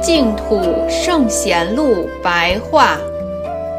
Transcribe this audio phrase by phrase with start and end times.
[0.00, 0.58] 净土
[0.88, 2.96] 圣贤录白话，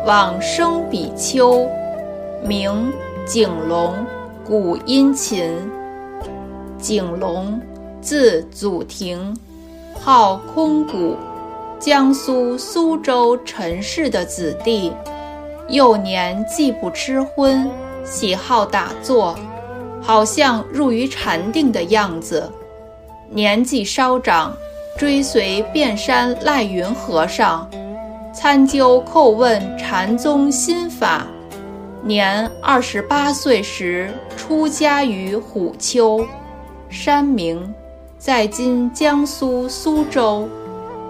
[0.06, 1.68] 往生比丘，
[2.44, 2.92] 名
[3.26, 3.94] 景龙，
[4.46, 5.52] 古殷勤。
[6.78, 7.60] 景龙，
[8.00, 9.36] 字祖庭，
[9.94, 11.16] 号空谷，
[11.80, 14.92] 江苏苏州陈氏的子弟。
[15.70, 17.70] 幼年既不吃荤，
[18.04, 19.38] 喜好打坐，
[20.02, 22.52] 好像入于禅定的样子。
[23.30, 24.54] 年纪稍长。
[24.98, 27.66] 追随遍山赖云和尚，
[28.34, 31.26] 参究叩问禅宗心法。
[32.04, 36.26] 年二十八岁时，出家于虎丘，
[36.90, 37.74] 山名
[38.20, 40.46] 在今江苏苏州。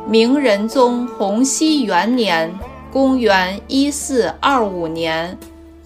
[0.07, 2.53] 明仁宗弘熙元年
[2.93, 5.35] （公元一四二五年），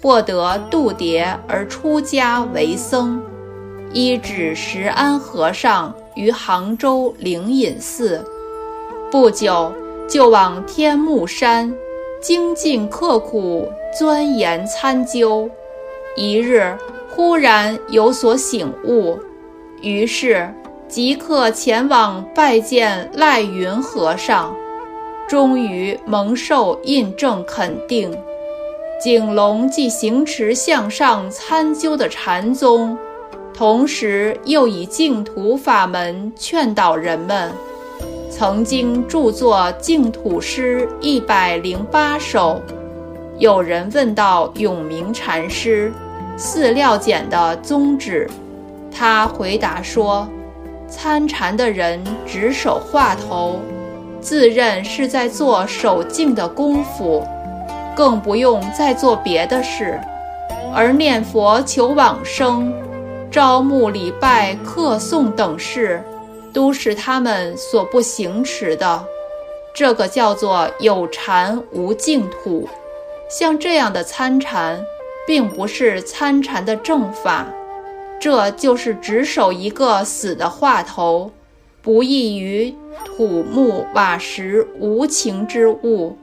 [0.01, 3.21] 获得度牒而出家为僧，
[3.93, 5.95] 依止石安和尚。
[6.15, 8.23] 于杭州灵隐寺，
[9.09, 9.73] 不久
[10.07, 11.73] 就往天目山
[12.21, 15.49] 精进刻苦钻研参究。
[16.15, 16.77] 一日
[17.09, 19.17] 忽然有所醒悟，
[19.81, 20.53] 于是
[20.93, 24.55] 即刻前往拜见赖云和尚，
[25.27, 28.15] 终于蒙受印证肯定。
[29.01, 32.95] 景龙既行持向上参究的禅宗。
[33.55, 37.51] 同时，又以净土法门劝导人们，
[38.29, 42.61] 曾经著作净土诗一百零八首。
[43.39, 45.91] 有人问到永明禅师
[46.37, 48.29] 寺料简的宗旨，
[48.91, 50.27] 他回答说
[50.95, 53.59] ：“参禅的人指手画头，
[54.21, 57.27] 自认是在做守静的功夫，
[57.95, 59.99] 更不用再做别的事，
[60.71, 62.71] 而念佛求往生。”
[63.31, 66.03] 招募礼拜客诵等事，
[66.53, 69.03] 都是他们所不行持的。
[69.73, 72.69] 这个叫做有禅无净土。
[73.27, 74.79] 像这样的参禅，
[75.25, 77.47] 并不是参禅的正法，
[78.23, 81.29] 这就是只守一个死的话头，
[81.81, 82.73] 不异于
[83.03, 86.17] 土木瓦石无情之物。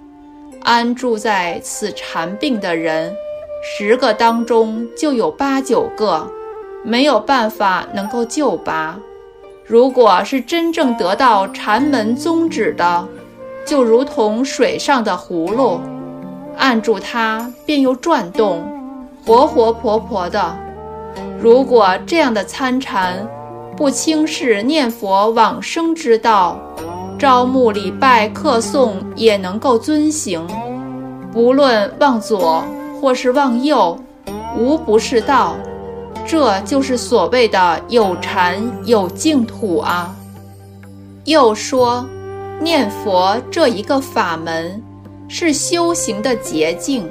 [0.63, 3.15] 安住在此禅病的人，
[3.63, 6.27] 十个当中就有八九个。
[6.83, 8.99] 没有办法能够救拔。
[9.67, 13.07] 如果是真正得到禅门宗旨的，
[13.67, 15.79] 就如同水上的葫芦，
[16.57, 18.65] 按住它便又转动，
[19.27, 20.70] 活活泼泼的。
[21.41, 23.27] 如果这样的参禅
[23.75, 26.59] 不轻视念佛往生之道，
[27.19, 30.47] 朝暮礼拜客诵也能够遵行，
[31.33, 32.63] 不论往左
[33.01, 33.99] 或是往右，
[34.55, 35.57] 无不是道。
[36.27, 40.15] 这就是所谓的有禅有净土啊。
[41.25, 42.07] 又说，
[42.61, 44.83] 念佛这一个法门
[45.27, 47.11] 是修行的捷径，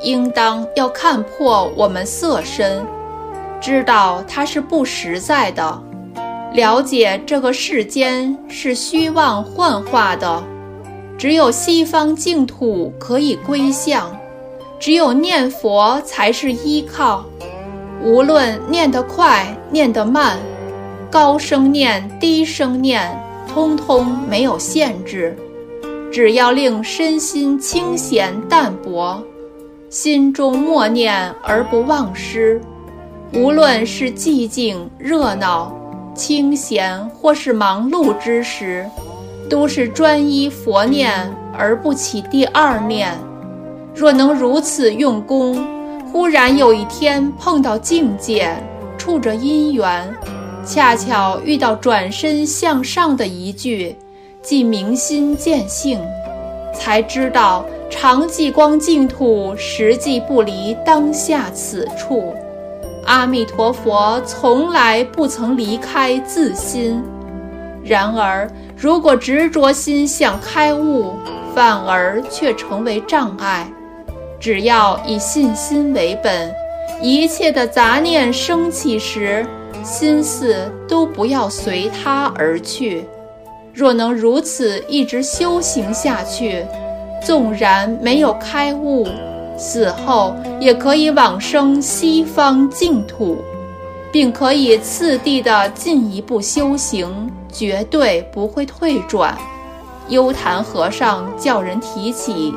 [0.00, 2.84] 应当要看破我们色身，
[3.60, 5.82] 知道它是不实在的，
[6.54, 10.42] 了解这个世间是虚妄幻化的，
[11.18, 14.10] 只有西方净土可以归向，
[14.78, 17.24] 只有念佛才是依靠。
[18.02, 20.38] 无论念得快，念得慢，
[21.10, 23.14] 高声念，低声念，
[23.46, 25.36] 通通没有限制。
[26.10, 29.22] 只要令身心清闲淡泊，
[29.90, 32.60] 心中默念而不忘失。
[33.32, 35.72] 无论是寂静热闹、
[36.14, 38.84] 清闲，或是忙碌之时，
[39.48, 43.16] 都是专一佛念而不起第二念。
[43.94, 45.80] 若能如此用功。
[46.12, 48.52] 忽然有一天碰到境界，
[48.98, 50.12] 触着因缘，
[50.66, 53.94] 恰巧遇到转身向上的一句，
[54.42, 56.00] 即明心见性，
[56.74, 62.34] 才知道常寂光净土实际不离当下此处。
[63.10, 67.02] 阿弥陀佛从来不曾离开自心，
[67.82, 71.16] 然而如果执着心想开悟，
[71.52, 73.68] 反而却成为障碍。
[74.38, 76.54] 只要以信心为本，
[77.02, 79.44] 一切的杂念升起时，
[79.82, 83.04] 心思都不要随它而去。
[83.74, 86.64] 若能如此一直修行下去，
[87.20, 89.08] 纵然没有开悟，
[89.60, 93.36] 死后也可以往生西方净土。
[94.12, 99.38] 并可以次第的进一步修行，绝对不会退转。
[100.08, 102.52] 幽昙和尚叫人提起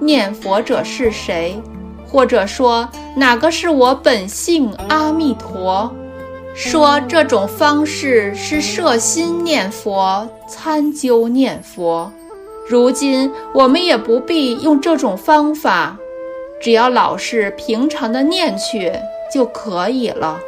[0.00, 1.62] 念佛者是谁，
[2.10, 5.88] 或者说哪个是我本性阿弥陀，
[6.56, 12.10] 说这种方式是摄心念佛、参究念佛。
[12.68, 15.96] 如今我们也不必用这种方法，
[16.60, 18.92] 只要老是平常的念去
[19.32, 20.38] 就可以了。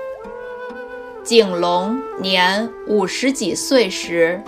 [1.22, 4.40] 景龙年五十几岁时，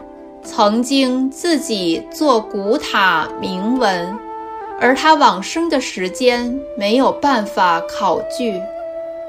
[0.42, 4.16] 曾经自己做古塔铭文，
[4.80, 8.58] 而他往生的时间没有办法考据。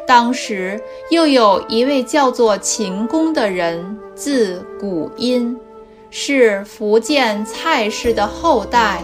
[0.07, 5.57] 当时又有一位叫做秦公的人，字古音，
[6.09, 9.01] 是福建蔡氏的后代，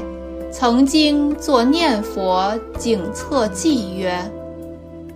[0.60, 4.20] 曾经作念佛警策记曰：“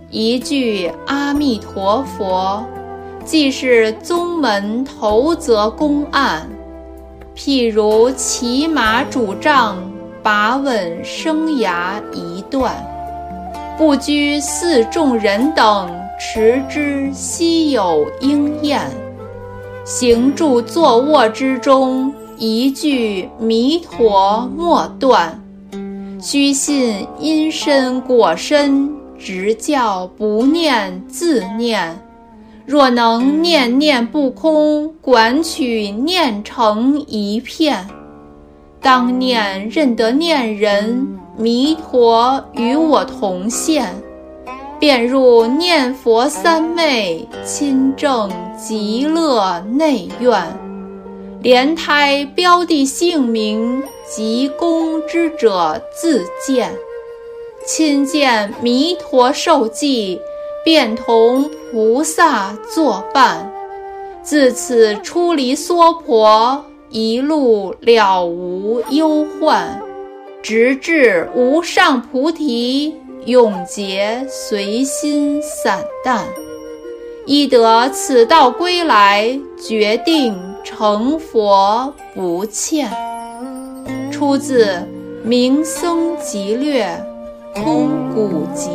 [0.08, 2.64] 一句阿弥陀佛。”
[3.26, 6.48] 既是宗门头则公案，
[7.34, 9.76] 譬如骑马拄杖，
[10.22, 12.72] 把稳生涯一段，
[13.76, 15.90] 不拘四众人等
[16.20, 18.88] 持之，稀有应验。
[19.84, 25.40] 行住坐卧之中，一句弥陀莫断。
[26.20, 31.96] 须信因身果身，直教不念自念。
[32.66, 37.86] 若能念念不空，管取念成一片，
[38.80, 43.94] 当念认得念人，弥陀与我同现，
[44.80, 48.28] 便入念佛三昧，亲证
[48.58, 50.42] 极乐内院。
[51.42, 56.72] 莲胎标的姓名，极功之者自见，
[57.66, 60.20] 亲见弥陀受记。
[60.64, 63.52] 便同菩萨作伴，
[64.22, 69.82] 自此出离娑婆，一路了无忧患，
[70.40, 76.24] 直至无上菩提，永劫随心散淡。
[77.26, 82.90] 依得此道归来，决定成佛不欠。
[84.10, 84.66] 出自
[85.24, 86.86] 《明僧集略·
[87.62, 88.70] 空古集》。